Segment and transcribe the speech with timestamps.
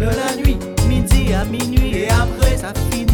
[0.00, 0.56] de la nuit,
[0.88, 3.09] midi à minuit et après ça finit.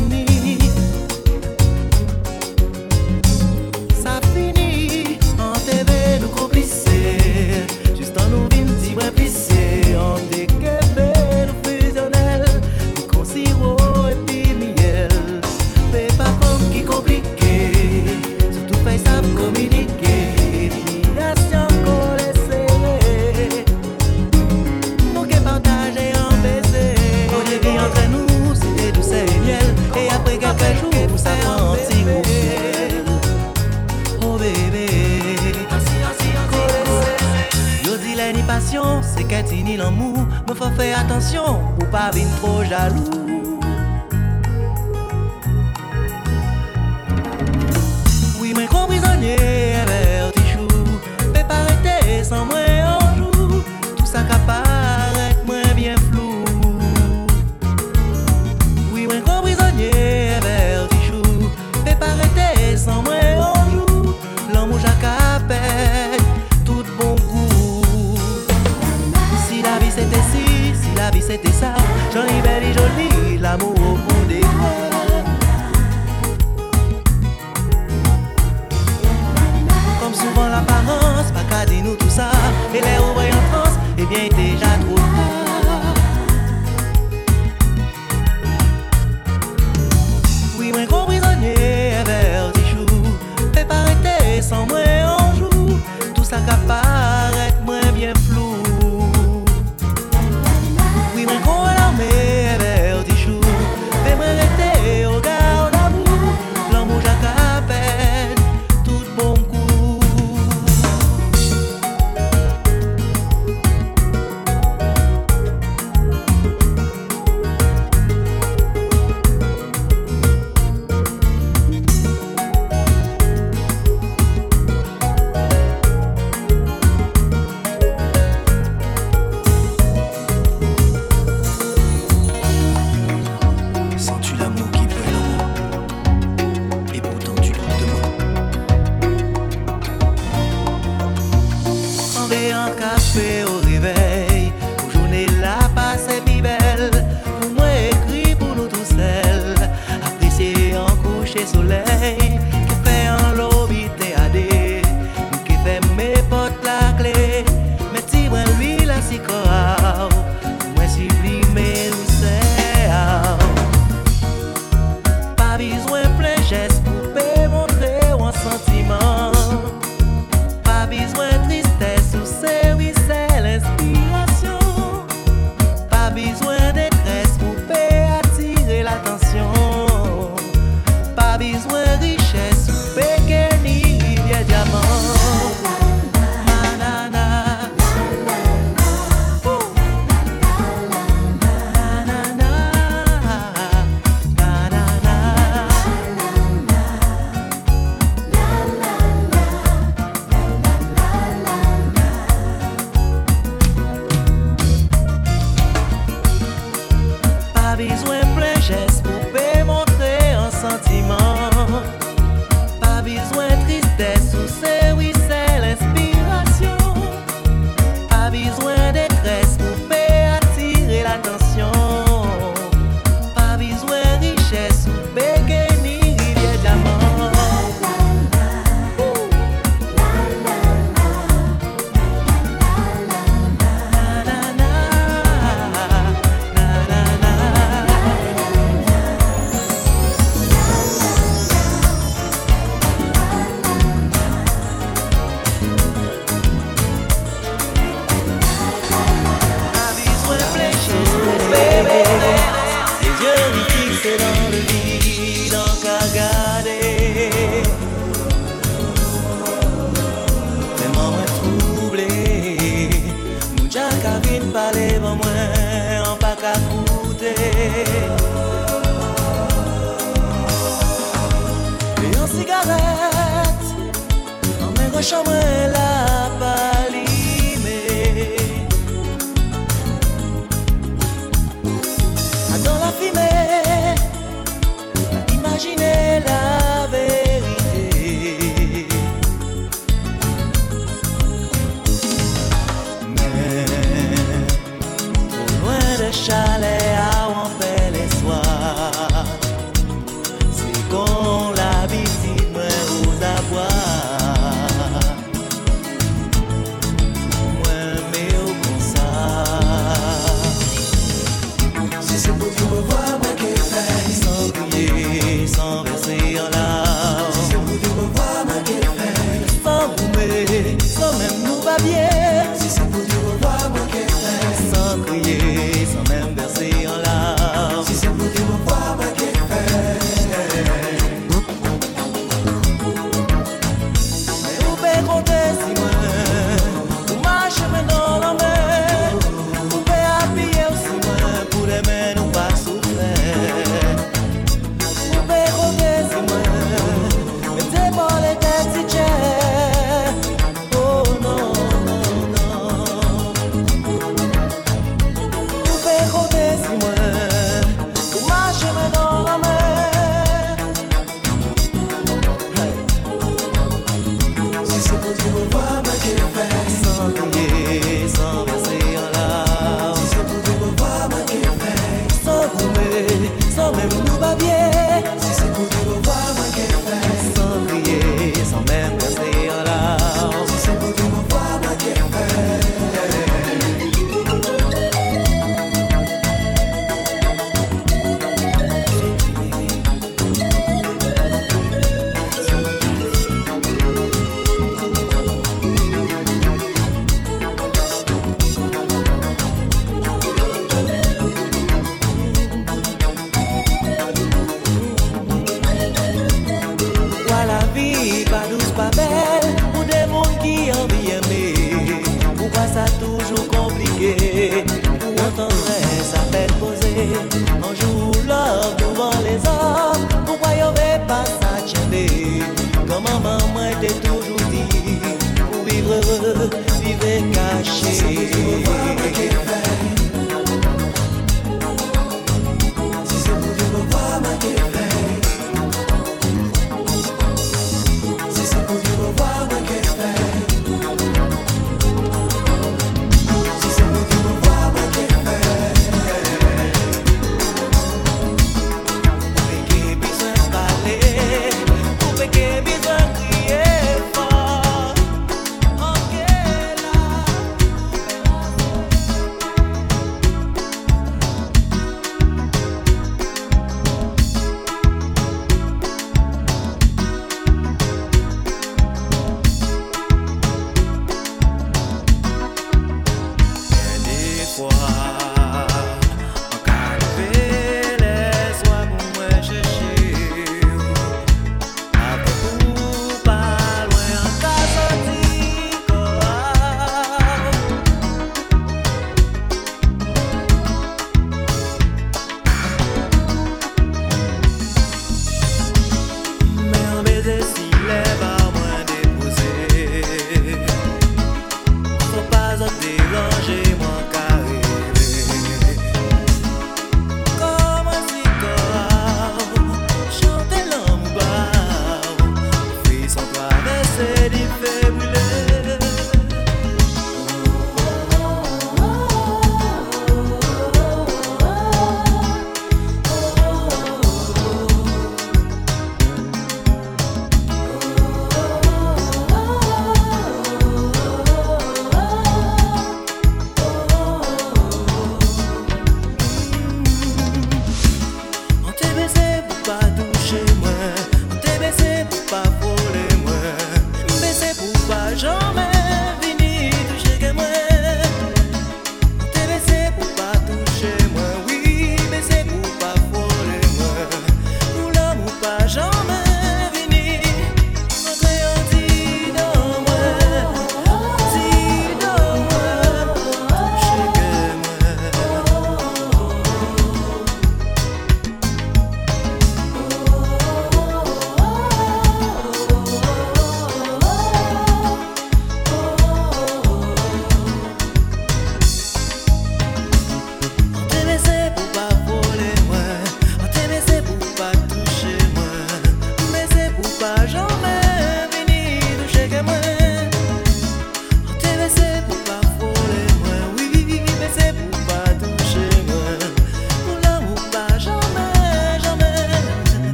[40.77, 43.26] Faire attention pour pas venir trop jaloux.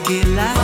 [0.00, 0.61] Qu'il la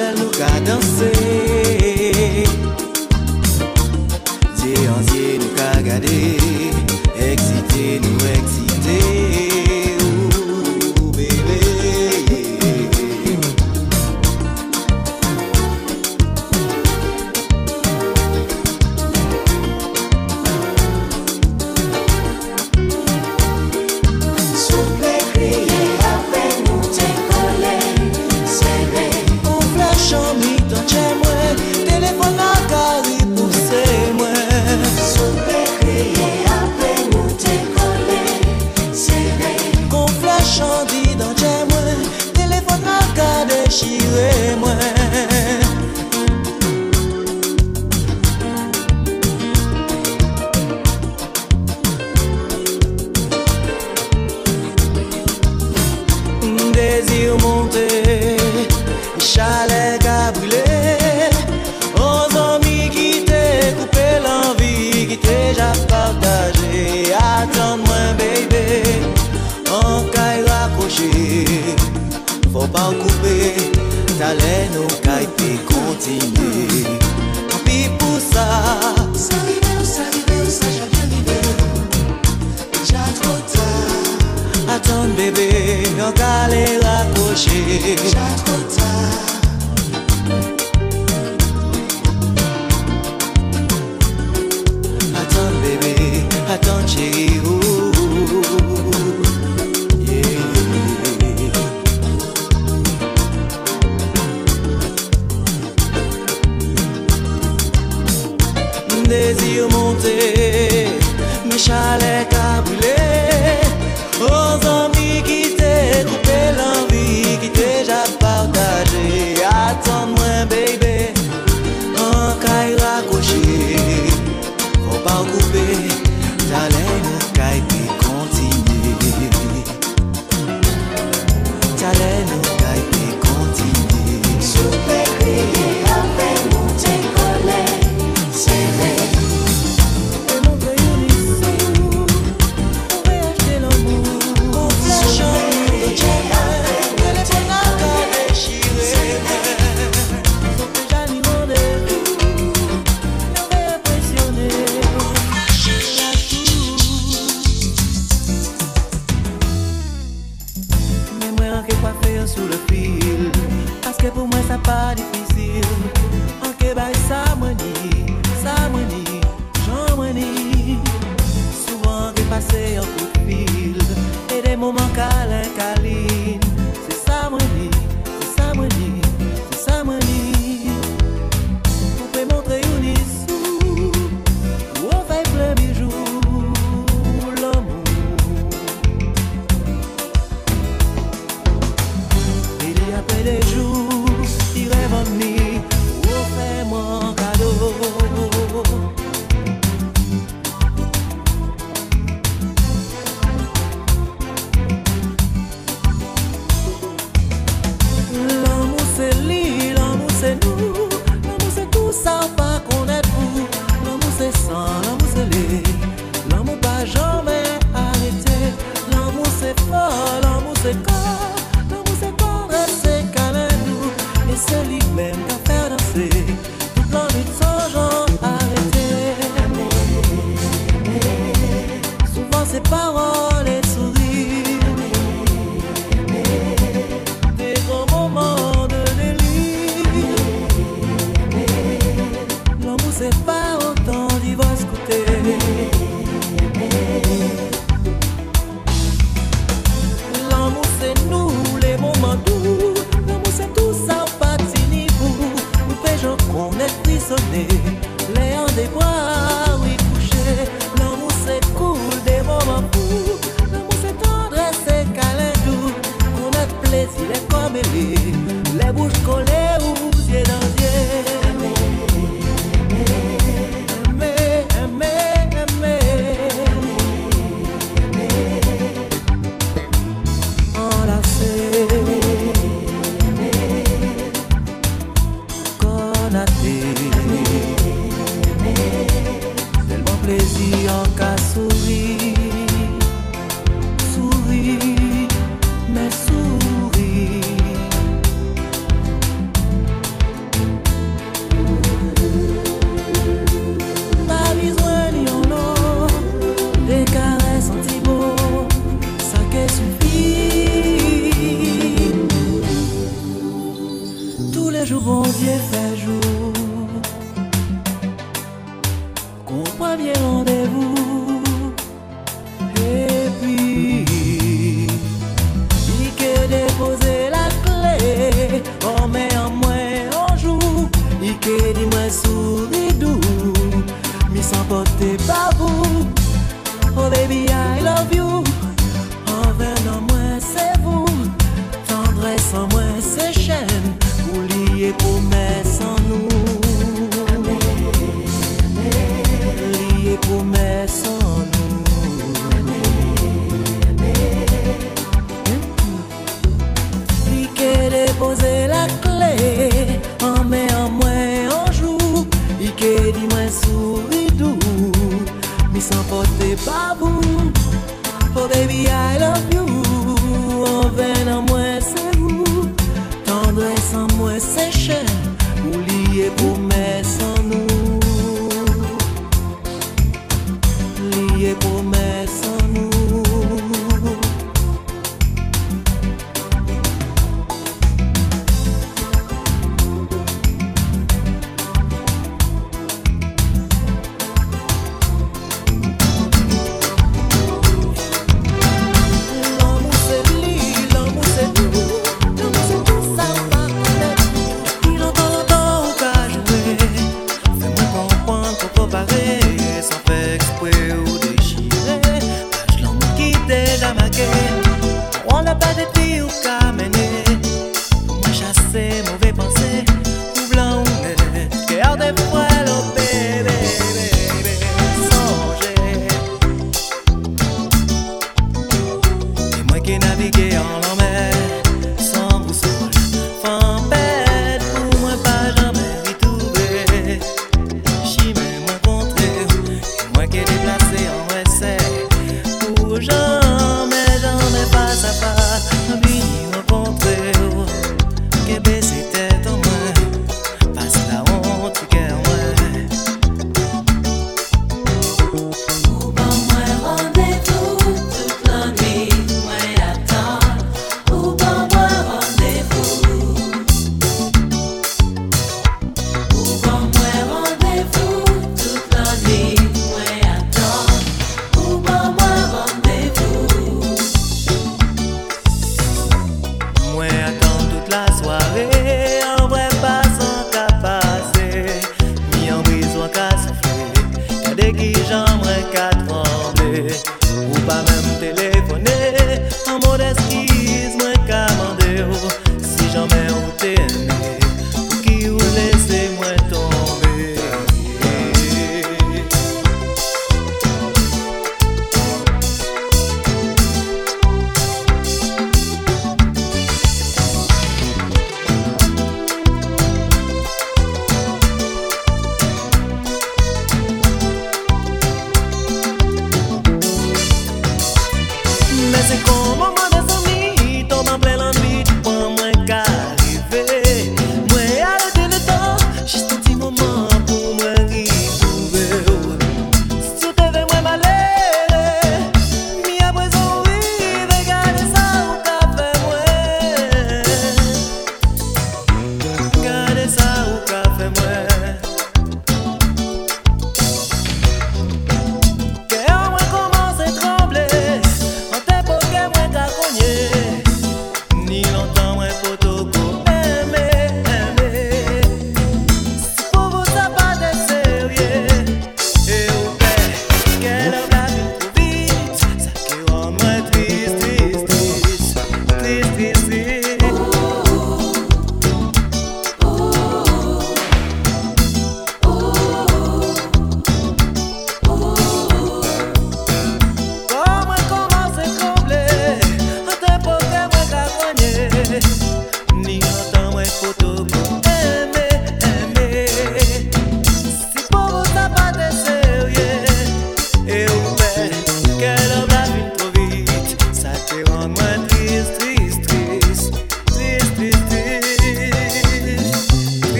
[0.00, 1.19] qualquer lugar dancei.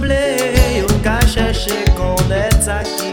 [0.00, 0.16] semble
[0.78, 3.12] yo ka chèche konèt sa ki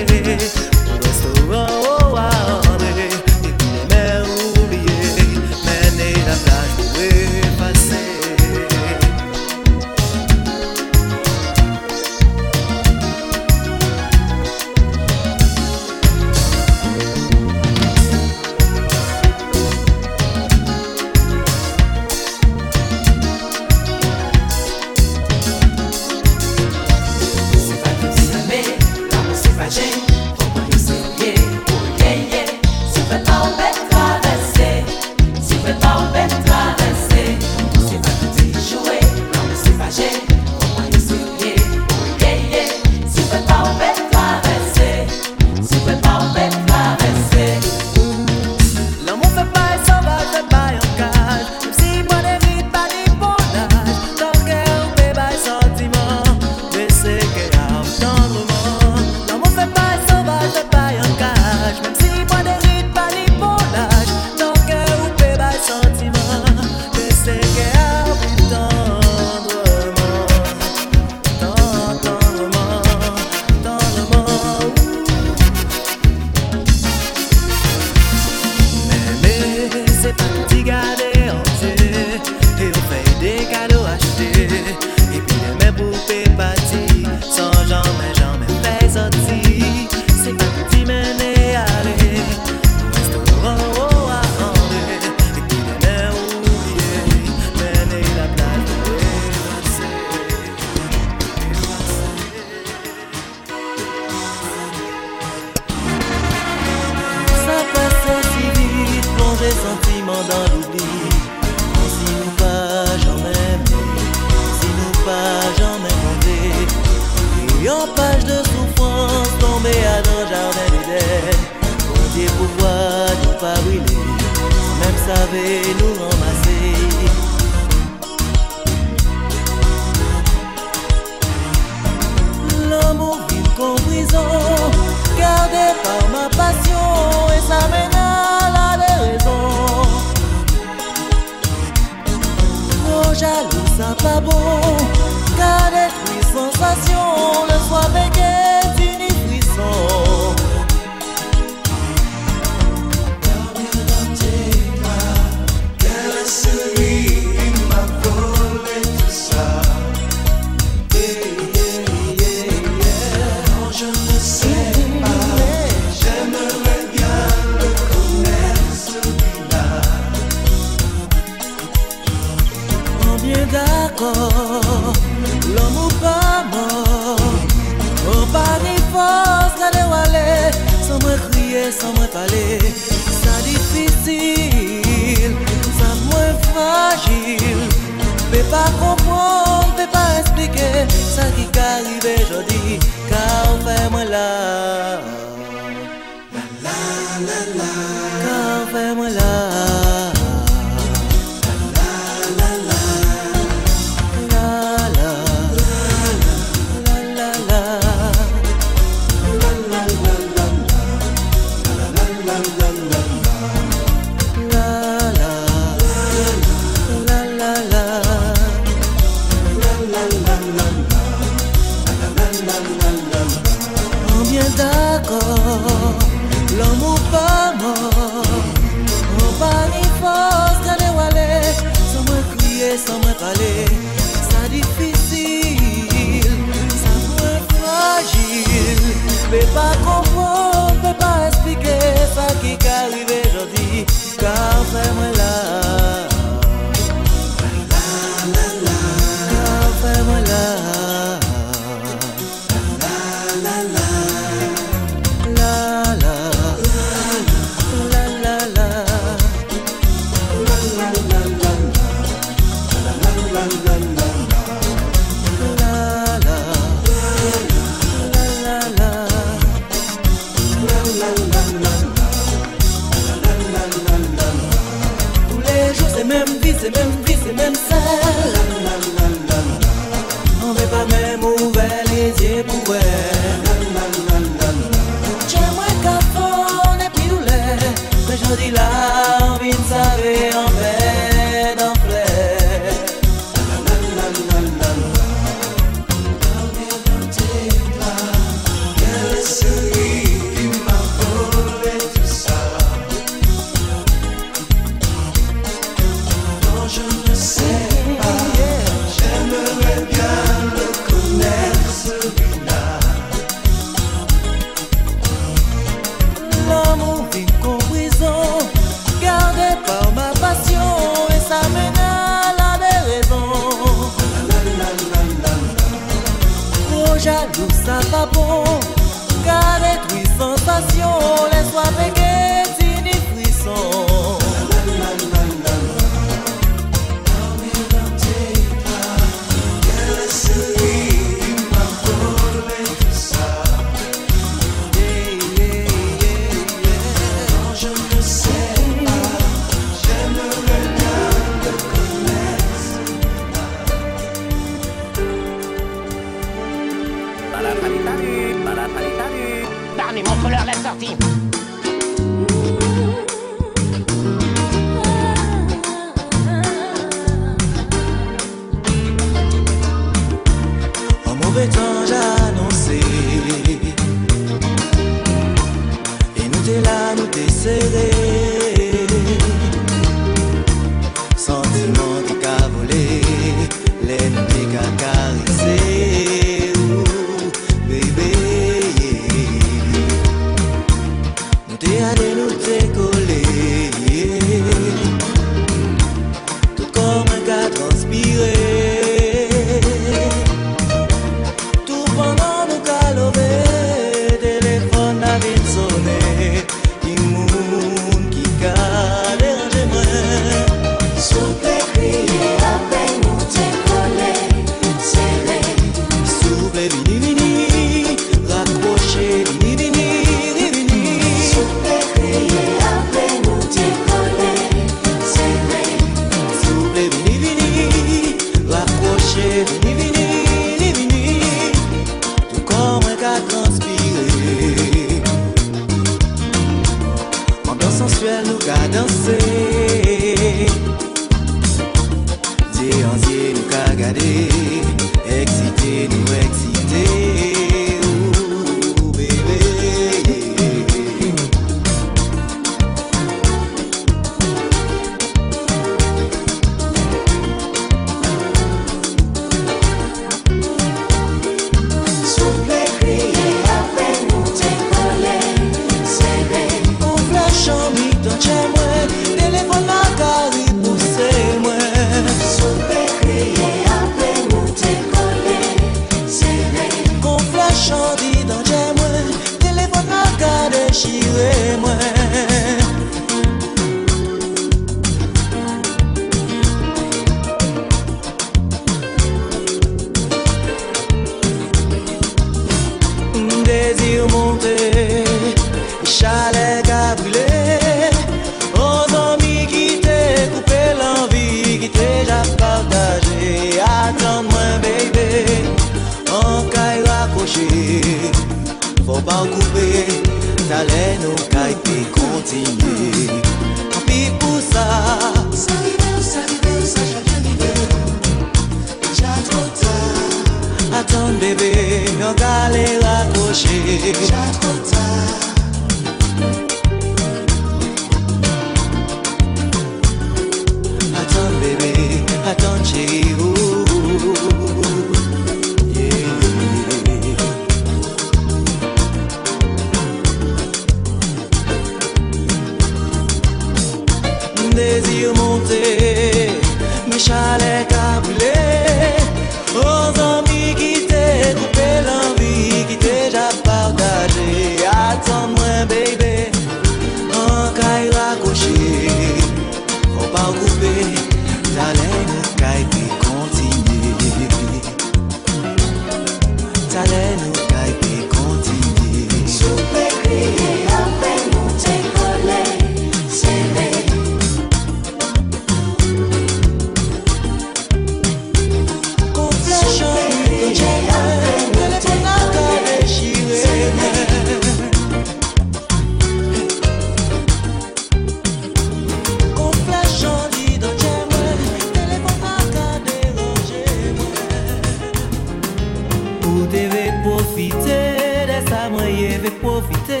[596.50, 600.00] te ve profiter Desa mwen ye ve profite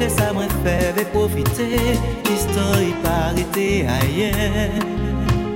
[0.00, 1.66] Desa mwen fe ve profite
[2.28, 2.94] Histori
[4.00, 4.82] ayen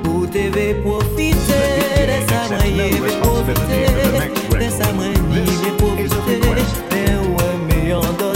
[0.07, 1.61] Ou te ve profite
[2.11, 3.81] Desa mwen ye ve profite
[4.59, 6.41] Desa mwen ni ve profite
[7.21, 7.41] ou
[7.89, 8.30] yon do